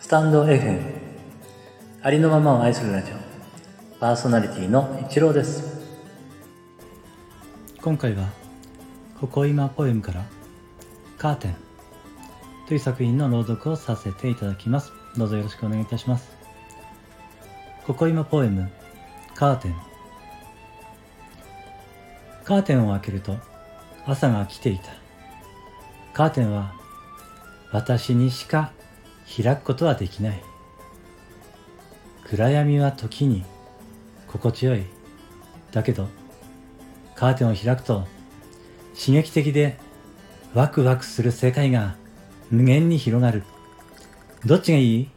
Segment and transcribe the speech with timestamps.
[0.00, 0.80] スタンド FM
[2.02, 3.16] ありのままを愛するラジオ
[3.98, 5.86] パーソナリティの一郎です。
[7.82, 8.30] 今回は
[9.20, 10.24] ここ今ポエムから
[11.18, 11.56] カーテン
[12.66, 14.92] という作品の朗読をさせていただきます。
[15.18, 16.30] どうぞよろしくお願いいたします。
[17.86, 18.70] ここ今ポエム
[19.34, 19.74] カーテン。
[22.44, 23.36] カーテンを開けると
[24.06, 25.09] 朝が来ていた。
[26.12, 26.74] カーテンは
[27.72, 28.72] 私にしか
[29.42, 30.42] 開くことはできない。
[32.24, 33.44] 暗闇は時に
[34.28, 34.84] 心地よい。
[35.72, 36.08] だけど
[37.14, 38.06] カーテンを開くと
[38.98, 39.78] 刺激的で
[40.52, 41.94] ワクワクする世界が
[42.50, 43.44] 無限に広がる。
[44.44, 45.08] どっちがいい？